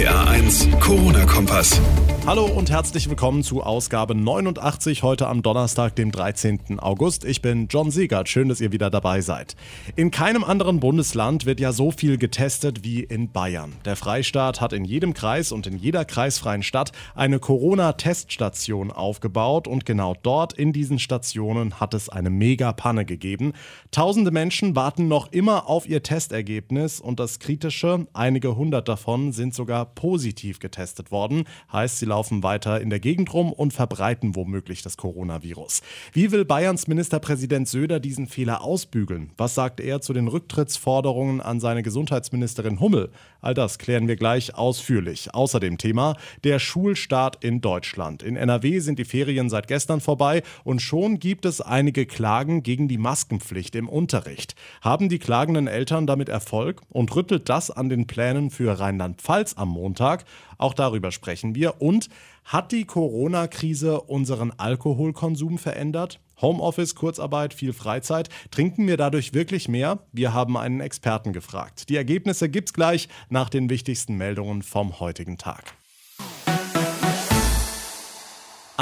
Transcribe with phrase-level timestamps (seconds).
[0.00, 1.78] RPA 1, Corona-Kompass.
[2.26, 6.78] Hallo und herzlich willkommen zu Ausgabe 89 heute am Donnerstag, dem 13.
[6.78, 7.24] August.
[7.24, 8.28] Ich bin John Siegert.
[8.28, 9.56] Schön, dass ihr wieder dabei seid.
[9.96, 13.72] In keinem anderen Bundesland wird ja so viel getestet wie in Bayern.
[13.84, 19.84] Der Freistaat hat in jedem Kreis und in jeder kreisfreien Stadt eine Corona-Teststation aufgebaut und
[19.84, 23.54] genau dort in diesen Stationen hat es eine Mega-Panne gegeben.
[23.90, 29.54] Tausende Menschen warten noch immer auf ihr Testergebnis und das Kritische, einige hundert davon sind
[29.54, 31.44] sogar positiv getestet worden.
[31.72, 35.82] Heißt, sie laufen weiter in der Gegend rum und verbreiten womöglich das Coronavirus.
[36.12, 39.30] Wie will Bayerns Ministerpräsident Söder diesen Fehler ausbügeln?
[39.36, 43.10] Was sagt er zu den Rücktrittsforderungen an seine Gesundheitsministerin Hummel?
[43.40, 45.34] All das klären wir gleich ausführlich.
[45.34, 48.22] Außerdem Thema der Schulstart in Deutschland.
[48.22, 52.88] In NRW sind die Ferien seit gestern vorbei und schon gibt es einige Klagen gegen
[52.88, 54.54] die Maskenpflicht im Unterricht.
[54.80, 59.68] Haben die klagenden Eltern damit Erfolg und rüttelt das an den Plänen für Rheinland-Pfalz am
[59.80, 60.24] Montag?
[60.58, 61.80] Auch darüber sprechen wir.
[61.80, 62.08] Und
[62.44, 66.20] hat die Corona-Krise unseren Alkoholkonsum verändert?
[66.42, 68.28] Homeoffice, Kurzarbeit, viel Freizeit.
[68.50, 70.00] Trinken wir dadurch wirklich mehr?
[70.12, 71.88] Wir haben einen Experten gefragt.
[71.88, 75.74] Die Ergebnisse gibt's gleich nach den wichtigsten Meldungen vom heutigen Tag.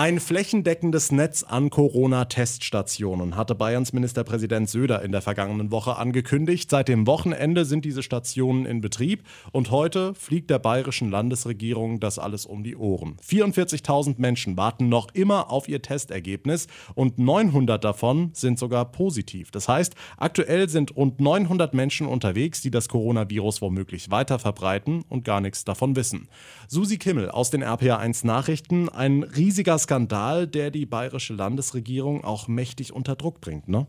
[0.00, 6.70] Ein flächendeckendes Netz an Corona-Teststationen hatte Bayerns Ministerpräsident Söder in der vergangenen Woche angekündigt.
[6.70, 12.20] Seit dem Wochenende sind diese Stationen in Betrieb und heute fliegt der bayerischen Landesregierung das
[12.20, 13.16] alles um die Ohren.
[13.28, 19.50] 44.000 Menschen warten noch immer auf ihr Testergebnis und 900 davon sind sogar positiv.
[19.50, 25.24] Das heißt, aktuell sind rund 900 Menschen unterwegs, die das Coronavirus womöglich weiter verbreiten und
[25.24, 26.28] gar nichts davon wissen.
[26.68, 32.92] Susi Kimmel aus den RPA1 Nachrichten, ein riesiger Skandal, der die bayerische Landesregierung auch mächtig
[32.92, 33.86] unter Druck bringt, ne?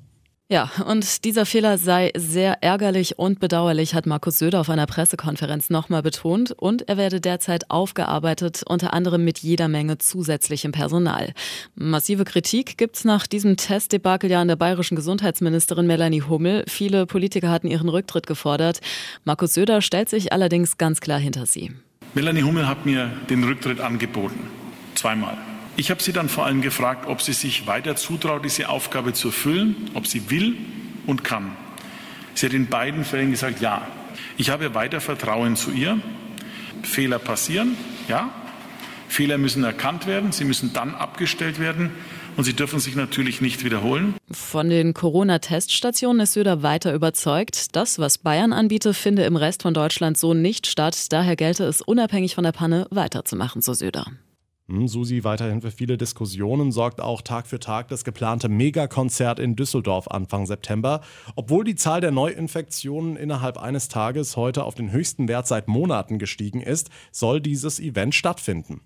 [0.51, 5.69] Ja, und dieser Fehler sei sehr ärgerlich und bedauerlich, hat Markus Söder auf einer Pressekonferenz
[5.69, 6.53] nochmal betont.
[6.53, 11.33] Und er werde derzeit aufgearbeitet, unter anderem mit jeder Menge zusätzlichem Personal.
[11.75, 16.63] Massive Kritik gibt's nach diesem Testdebakel ja an der bayerischen Gesundheitsministerin Melanie Hummel.
[16.67, 18.79] Viele Politiker hatten ihren Rücktritt gefordert.
[19.25, 21.73] Markus Söder stellt sich allerdings ganz klar hinter sie.
[22.15, 24.39] Melanie Hummel hat mir den Rücktritt angeboten.
[24.95, 25.37] Zweimal.
[25.79, 29.29] Ich habe sie dann vor allem gefragt, ob sie sich weiter zutraut, diese Aufgabe zu
[29.29, 30.57] erfüllen, ob sie will
[31.05, 31.55] und kann.
[32.33, 33.87] Sie hat in beiden Fällen gesagt, ja.
[34.35, 36.01] Ich habe weiter Vertrauen zu ihr.
[36.83, 37.77] Fehler passieren,
[38.09, 38.29] ja.
[39.07, 41.91] Fehler müssen erkannt werden, sie müssen dann abgestellt werden
[42.35, 44.15] und sie dürfen sich natürlich nicht wiederholen.
[44.29, 47.73] Von den Corona-Teststationen ist Söder weiter überzeugt.
[47.77, 51.05] Das, was Bayern anbietet, finde im Rest von Deutschland so nicht statt.
[51.13, 54.07] Daher gelte es unabhängig von der Panne weiterzumachen, so Söder.
[54.69, 59.55] Hm, Susi weiterhin für viele Diskussionen sorgt auch Tag für Tag das geplante Megakonzert in
[59.55, 61.01] Düsseldorf Anfang September.
[61.35, 66.19] Obwohl die Zahl der Neuinfektionen innerhalb eines Tages heute auf den höchsten Wert seit Monaten
[66.19, 68.81] gestiegen ist, soll dieses Event stattfinden.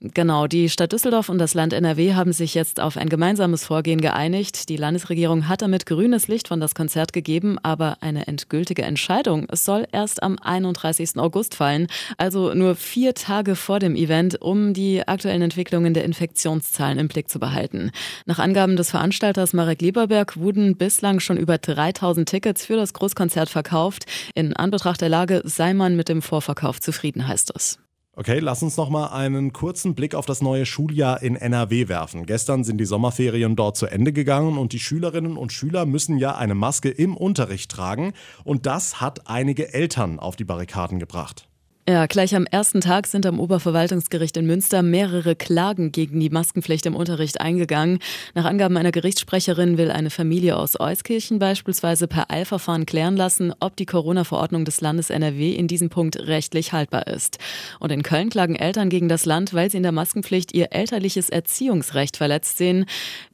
[0.00, 4.02] Genau, die Stadt Düsseldorf und das Land NRW haben sich jetzt auf ein gemeinsames Vorgehen
[4.02, 4.68] geeinigt.
[4.68, 9.86] Die Landesregierung hat damit grünes Licht von das Konzert gegeben, aber eine endgültige Entscheidung soll
[9.92, 11.16] erst am 31.
[11.16, 11.86] August fallen,
[12.18, 17.30] also nur vier Tage vor dem Event, um die aktuellen Entwicklungen der Infektionszahlen im Blick
[17.30, 17.90] zu behalten.
[18.26, 23.48] Nach Angaben des Veranstalters Marek Lieberberg wurden bislang schon über 3000 Tickets für das Großkonzert
[23.48, 24.04] verkauft.
[24.34, 27.78] In Anbetracht der Lage sei man mit dem Vorverkauf zufrieden, heißt es.
[28.16, 32.26] Okay, lass uns noch mal einen kurzen Blick auf das neue Schuljahr in NRW werfen.
[32.26, 36.36] Gestern sind die Sommerferien dort zu Ende gegangen und die Schülerinnen und Schüler müssen ja
[36.36, 38.12] eine Maske im Unterricht tragen
[38.44, 41.48] und das hat einige Eltern auf die Barrikaden gebracht.
[41.86, 46.86] Ja, gleich am ersten Tag sind am Oberverwaltungsgericht in Münster mehrere Klagen gegen die Maskenpflicht
[46.86, 47.98] im Unterricht eingegangen.
[48.32, 53.76] Nach Angaben einer Gerichtssprecherin will eine Familie aus Euskirchen beispielsweise per Eilverfahren klären lassen, ob
[53.76, 57.36] die Corona-Verordnung des Landes NRW in diesem Punkt rechtlich haltbar ist.
[57.80, 61.28] Und in Köln klagen Eltern gegen das Land, weil sie in der Maskenpflicht ihr elterliches
[61.28, 62.86] Erziehungsrecht verletzt sehen.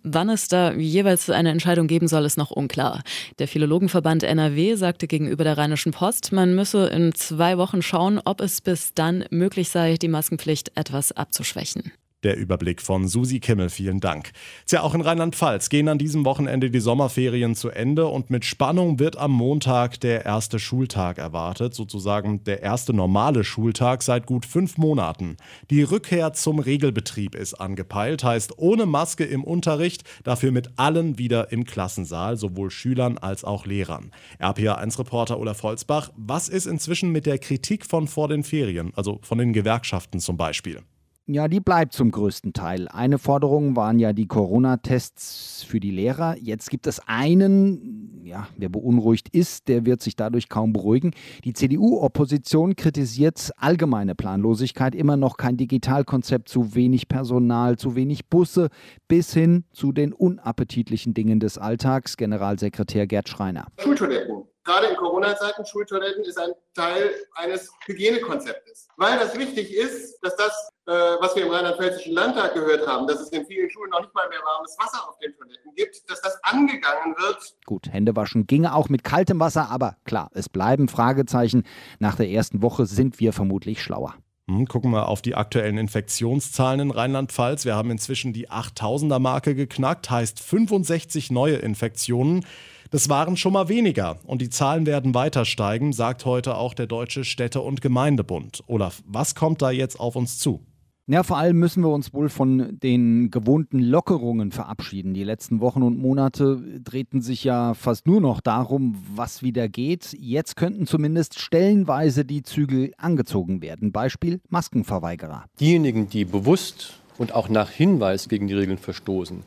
[0.02, 3.04] Wann es da jeweils eine Entscheidung geben soll, ist noch unklar.
[3.38, 8.39] Der Philologenverband NRW sagte gegenüber der Rheinischen Post, man müsse in zwei Wochen schauen, ob
[8.40, 11.92] es bis dann möglich sei, die Maskenpflicht etwas abzuschwächen.
[12.22, 14.32] Der Überblick von Susi Kimmel, vielen Dank.
[14.66, 18.98] Tja, auch in Rheinland-Pfalz gehen an diesem Wochenende die Sommerferien zu Ende und mit Spannung
[18.98, 24.76] wird am Montag der erste Schultag erwartet, sozusagen der erste normale Schultag seit gut fünf
[24.76, 25.38] Monaten.
[25.70, 31.52] Die Rückkehr zum Regelbetrieb ist angepeilt, heißt ohne Maske im Unterricht, dafür mit allen wieder
[31.52, 34.10] im Klassensaal, sowohl Schülern als auch Lehrern.
[34.38, 39.38] RPA1-Reporter Olaf Holzbach, was ist inzwischen mit der Kritik von vor den Ferien, also von
[39.38, 40.82] den Gewerkschaften zum Beispiel?
[41.26, 42.88] Ja, die bleibt zum größten Teil.
[42.88, 46.36] Eine Forderung waren ja die Corona-Tests für die Lehrer.
[46.38, 51.10] Jetzt gibt es einen ja, wer beunruhigt ist, der wird sich dadurch kaum beruhigen.
[51.44, 58.68] Die CDU-Opposition kritisiert allgemeine Planlosigkeit, immer noch kein Digitalkonzept, zu wenig Personal, zu wenig Busse,
[59.08, 62.16] bis hin zu den unappetitlichen Dingen des Alltags.
[62.16, 63.66] Generalsekretär Gerd Schreiner.
[63.78, 68.88] Schultoiletten gerade in Corona-Zeiten, Schultoiletten ist ein Teil eines Hygienekonzeptes.
[68.96, 73.20] Weil das wichtig ist, dass das, äh, was wir im Rheinland-Pfälzischen Landtag gehört haben, dass
[73.20, 76.20] es in vielen Schulen noch nicht mal mehr warmes Wasser auf den Toiletten gibt, dass
[76.20, 77.56] das angegangen wird.
[77.66, 81.64] Gut, Hände waschen ginge auch mit kaltem Wasser, aber klar, es bleiben Fragezeichen.
[81.98, 84.14] Nach der ersten Woche sind wir vermutlich schlauer.
[84.46, 87.64] Hm, gucken wir auf die aktuellen Infektionszahlen in Rheinland-Pfalz.
[87.64, 92.44] Wir haben inzwischen die 8000er-Marke geknackt, heißt 65 neue Infektionen.
[92.90, 96.88] Das waren schon mal weniger und die Zahlen werden weiter steigen, sagt heute auch der
[96.88, 98.64] Deutsche Städte- und Gemeindebund.
[98.66, 100.60] Olaf, was kommt da jetzt auf uns zu?
[101.10, 105.12] Ja, vor allem müssen wir uns wohl von den gewohnten Lockerungen verabschieden.
[105.12, 110.16] Die letzten Wochen und Monate drehten sich ja fast nur noch darum, was wieder geht.
[110.16, 113.90] Jetzt könnten zumindest stellenweise die Zügel angezogen werden.
[113.90, 115.46] Beispiel Maskenverweigerer.
[115.58, 119.42] Diejenigen, die bewusst und auch nach Hinweis gegen die Regeln verstoßen,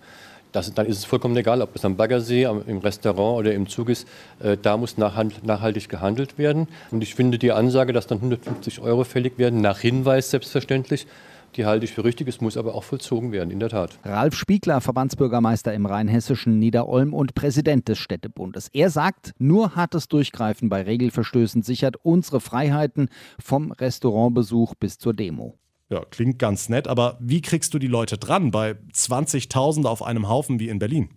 [0.51, 3.87] das, dann ist es vollkommen egal, ob es am Baggersee, im Restaurant oder im Zug
[3.87, 4.05] ist.
[4.41, 6.67] Äh, da muss nachhaltig gehandelt werden.
[6.91, 11.07] Und ich finde die Ansage, dass dann 150 Euro fällig werden, nach Hinweis selbstverständlich,
[11.57, 12.27] die halte ich für richtig.
[12.27, 13.99] Es muss aber auch vollzogen werden, in der Tat.
[14.03, 18.69] Ralf Spiegler, Verbandsbürgermeister im rheinhessischen Niederolm und Präsident des Städtebundes.
[18.73, 23.09] Er sagt, nur hartes Durchgreifen bei Regelverstößen sichert unsere Freiheiten
[23.39, 25.57] vom Restaurantbesuch bis zur Demo.
[25.89, 30.27] Ja, klingt ganz nett, aber wie kriegst du die Leute dran bei 20.000 auf einem
[30.27, 31.09] Haufen wie in Berlin?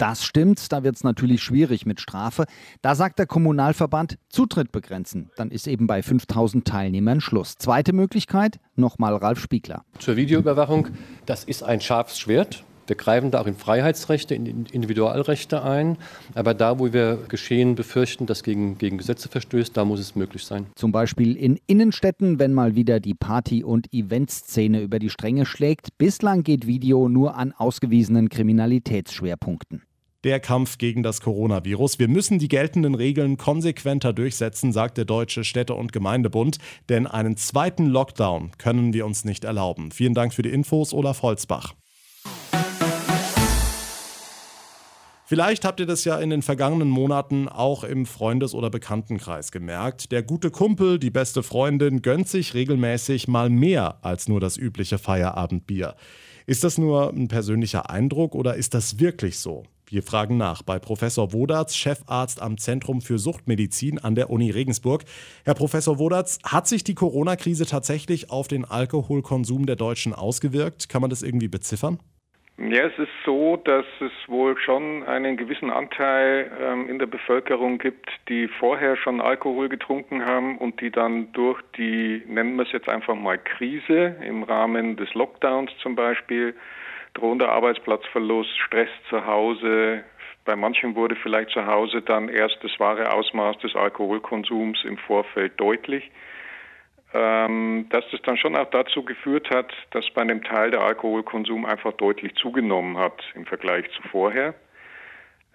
[0.00, 2.46] Das stimmt, da wird es natürlich schwierig mit Strafe.
[2.80, 5.28] Da sagt der Kommunalverband, Zutritt begrenzen.
[5.36, 7.56] Dann ist eben bei 5000 Teilnehmern Schluss.
[7.58, 9.84] Zweite Möglichkeit, nochmal Ralf Spiegler.
[9.98, 10.88] Zur Videoüberwachung,
[11.26, 12.64] das ist ein scharfes Schwert.
[12.86, 15.98] Wir greifen da auch in Freiheitsrechte, in Individualrechte ein.
[16.34, 20.46] Aber da, wo wir Geschehen befürchten, das gegen, gegen Gesetze verstößt, da muss es möglich
[20.46, 20.66] sein.
[20.76, 25.98] Zum Beispiel in Innenstädten, wenn mal wieder die Party- und Eventszene über die Stränge schlägt.
[25.98, 29.82] Bislang geht Video nur an ausgewiesenen Kriminalitätsschwerpunkten
[30.24, 31.98] der Kampf gegen das Coronavirus.
[31.98, 36.58] Wir müssen die geltenden Regeln konsequenter durchsetzen, sagt der Deutsche Städte- und Gemeindebund,
[36.88, 39.90] denn einen zweiten Lockdown können wir uns nicht erlauben.
[39.92, 41.74] Vielen Dank für die Infos, Olaf Holzbach.
[45.30, 50.10] Vielleicht habt ihr das ja in den vergangenen Monaten auch im Freundes- oder Bekanntenkreis gemerkt.
[50.10, 54.98] Der gute Kumpel, die beste Freundin gönnt sich regelmäßig mal mehr als nur das übliche
[54.98, 55.94] Feierabendbier.
[56.46, 59.62] Ist das nur ein persönlicher Eindruck oder ist das wirklich so?
[59.90, 65.02] Wir fragen nach bei Professor Wodatz, Chefarzt am Zentrum für Suchtmedizin an der Uni Regensburg.
[65.44, 70.88] Herr Professor Wodatz, hat sich die Corona-Krise tatsächlich auf den Alkoholkonsum der Deutschen ausgewirkt?
[70.88, 71.98] Kann man das irgendwie beziffern?
[72.56, 77.78] Ja, es ist so, dass es wohl schon einen gewissen Anteil ähm, in der Bevölkerung
[77.78, 82.72] gibt, die vorher schon Alkohol getrunken haben und die dann durch die, nennen wir es
[82.72, 86.54] jetzt einfach mal Krise im Rahmen des Lockdowns zum Beispiel,
[87.14, 90.04] drohender Arbeitsplatzverlust, Stress zu Hause,
[90.44, 95.58] bei manchen wurde vielleicht zu Hause dann erst das wahre Ausmaß des Alkoholkonsums im Vorfeld
[95.60, 96.10] deutlich
[97.12, 101.66] ähm, dass das dann schon auch dazu geführt hat, dass bei einem Teil der Alkoholkonsum
[101.66, 104.54] einfach deutlich zugenommen hat im Vergleich zu vorher.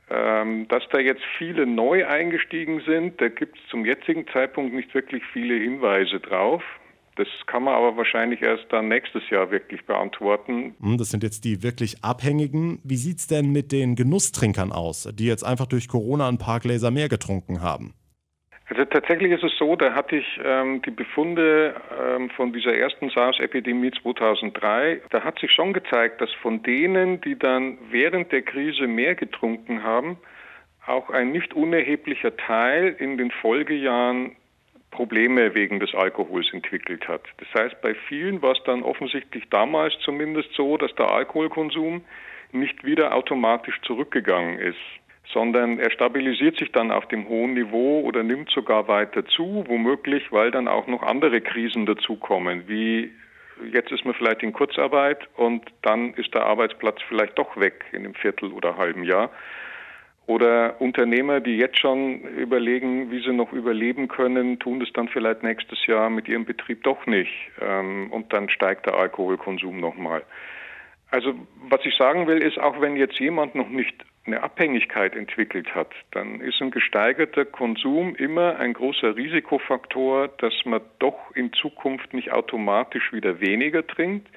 [0.10, 4.94] Ähm, dass da jetzt viele neu eingestiegen sind, da gibt es zum jetzigen Zeitpunkt nicht
[4.94, 6.64] wirklich viele Hinweise drauf.
[7.16, 10.76] Das kann man aber wahrscheinlich erst dann nächstes Jahr wirklich beantworten.
[10.82, 12.80] Hm, das sind jetzt die wirklich Abhängigen.
[12.84, 16.60] Wie sieht es denn mit den Genusstrinkern aus, die jetzt einfach durch Corona ein paar
[16.60, 17.94] Gläser mehr getrunken haben?
[18.68, 23.12] Also tatsächlich ist es so, da hatte ich ähm, die Befunde ähm, von dieser ersten
[23.12, 25.02] SARS-Epidemie 2003.
[25.12, 29.84] Da hat sich schon gezeigt, dass von denen, die dann während der Krise mehr getrunken
[29.84, 30.18] haben,
[30.88, 34.36] auch ein nicht unerheblicher Teil in den Folgejahren
[34.96, 37.24] Probleme wegen des Alkohols entwickelt hat.
[37.38, 42.04] Das heißt, bei vielen war es dann offensichtlich damals zumindest so, dass der Alkoholkonsum
[42.52, 44.80] nicht wieder automatisch zurückgegangen ist
[45.34, 50.32] sondern er stabilisiert sich dann auf dem hohen Niveau oder nimmt sogar weiter zu, womöglich,
[50.32, 53.12] weil dann auch noch andere Krisen dazukommen, wie
[53.74, 58.06] jetzt ist man vielleicht in Kurzarbeit und dann ist der Arbeitsplatz vielleicht doch weg in
[58.06, 59.30] einem Viertel oder halben Jahr.
[60.28, 65.44] Oder Unternehmer, die jetzt schon überlegen, wie sie noch überleben können, tun das dann vielleicht
[65.44, 67.32] nächstes Jahr mit ihrem Betrieb doch nicht.
[67.62, 70.24] Ähm, und dann steigt der Alkoholkonsum nochmal.
[71.12, 71.36] Also
[71.70, 75.92] was ich sagen will, ist, auch wenn jetzt jemand noch nicht eine Abhängigkeit entwickelt hat,
[76.12, 82.32] dann ist ein gesteigerter Konsum immer ein großer Risikofaktor, dass man doch in Zukunft nicht
[82.32, 84.28] automatisch wieder weniger trinkt,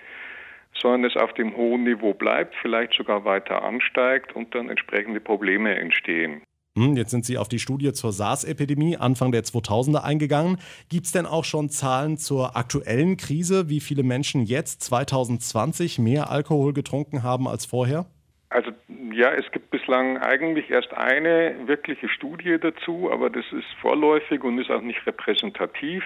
[0.81, 5.75] sondern es auf dem hohen Niveau bleibt, vielleicht sogar weiter ansteigt und dann entsprechende Probleme
[5.75, 6.43] entstehen.
[6.79, 10.59] Hm, jetzt sind Sie auf die Studie zur SARS-Epidemie Anfang der 2000er eingegangen.
[10.89, 16.31] Gibt es denn auch schon Zahlen zur aktuellen Krise, wie viele Menschen jetzt 2020 mehr
[16.31, 18.07] Alkohol getrunken haben als vorher?
[18.51, 18.71] Also
[19.13, 24.59] ja, es gibt bislang eigentlich erst eine wirkliche Studie dazu, aber das ist vorläufig und
[24.59, 26.05] ist auch nicht repräsentativ.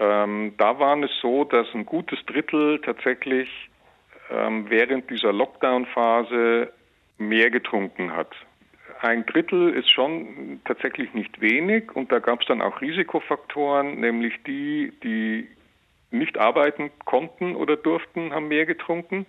[0.00, 3.48] Ähm, da war es so, dass ein gutes Drittel tatsächlich
[4.30, 6.72] ähm, während dieser Lockdown-Phase
[7.18, 8.34] mehr getrunken hat.
[9.02, 14.34] Ein Drittel ist schon tatsächlich nicht wenig und da gab es dann auch Risikofaktoren, nämlich
[14.46, 15.48] die, die
[16.10, 19.26] nicht arbeiten konnten oder durften, haben mehr getrunken.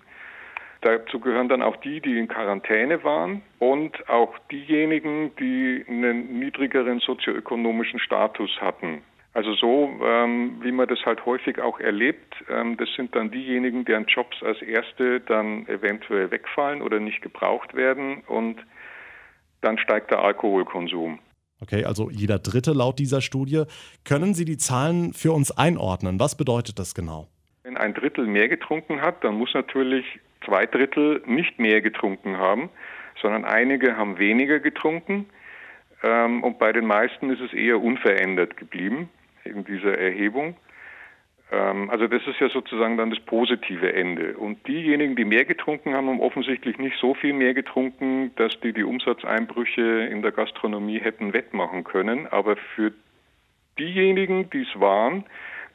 [0.81, 6.99] Dazu gehören dann auch die, die in Quarantäne waren und auch diejenigen, die einen niedrigeren
[6.99, 9.03] sozioökonomischen Status hatten.
[9.33, 13.85] Also so, ähm, wie man das halt häufig auch erlebt, ähm, das sind dann diejenigen,
[13.85, 18.57] deren Jobs als erste dann eventuell wegfallen oder nicht gebraucht werden und
[19.61, 21.19] dann steigt der Alkoholkonsum.
[21.61, 23.63] Okay, also jeder Dritte laut dieser Studie.
[24.03, 26.19] Können Sie die Zahlen für uns einordnen?
[26.19, 27.27] Was bedeutet das genau?
[27.63, 30.05] Wenn ein Drittel mehr getrunken hat, dann muss natürlich
[30.43, 32.69] zwei Drittel nicht mehr getrunken haben,
[33.21, 35.27] sondern einige haben weniger getrunken.
[36.03, 39.09] Ähm, und bei den meisten ist es eher unverändert geblieben
[39.43, 40.55] in dieser Erhebung.
[41.51, 44.37] Ähm, also das ist ja sozusagen dann das positive Ende.
[44.37, 48.73] Und diejenigen, die mehr getrunken haben, haben offensichtlich nicht so viel mehr getrunken, dass die
[48.73, 52.27] die Umsatzeinbrüche in der Gastronomie hätten wettmachen können.
[52.27, 52.93] Aber für
[53.77, 55.25] diejenigen, die es waren,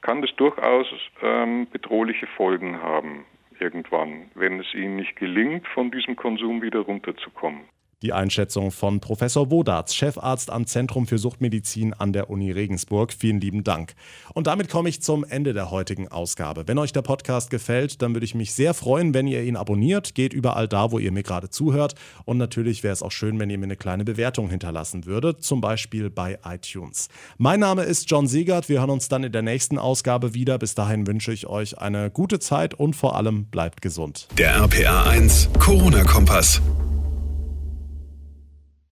[0.03, 0.87] kann das durchaus
[1.23, 3.25] ähm, bedrohliche Folgen haben
[3.61, 7.63] irgendwann, wenn es ihnen nicht gelingt, von diesem Konsum wieder runterzukommen.
[8.03, 13.11] Die Einschätzung von Professor Wodarz, Chefarzt am Zentrum für Suchtmedizin an der Uni Regensburg.
[13.11, 13.95] Vielen lieben Dank.
[14.35, 16.65] Und damit komme ich zum Ende der heutigen Ausgabe.
[16.69, 20.15] Wenn euch der Podcast gefällt, dann würde ich mich sehr freuen, wenn ihr ihn abonniert.
[20.15, 21.95] Geht überall da, wo ihr mir gerade zuhört.
[22.26, 25.62] Und natürlich wäre es auch schön, wenn ihr mir eine kleine Bewertung hinterlassen würdet, zum
[25.62, 27.09] Beispiel bei iTunes.
[27.38, 28.69] Mein Name ist John Siegert.
[28.69, 30.59] Wir hören uns dann in der nächsten Ausgabe wieder.
[30.59, 34.29] Bis dahin wünsche ich euch eine gute Zeit und vor allem bleibt gesund.
[34.37, 36.61] Der RPA 1 Corona-Kompass.